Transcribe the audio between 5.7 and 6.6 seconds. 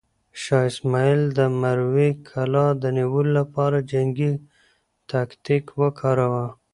وکاراوه.